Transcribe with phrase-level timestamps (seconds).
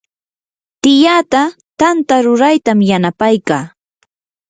[0.81, 1.41] tiyaata
[1.79, 3.63] tanta ruraytam yanapaykaa.